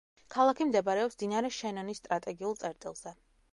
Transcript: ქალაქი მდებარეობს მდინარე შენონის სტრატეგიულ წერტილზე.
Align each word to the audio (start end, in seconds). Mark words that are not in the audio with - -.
ქალაქი 0.35 0.65
მდებარეობს 0.69 1.19
მდინარე 1.19 1.53
შენონის 1.59 2.03
სტრატეგიულ 2.05 2.59
წერტილზე. 2.65 3.17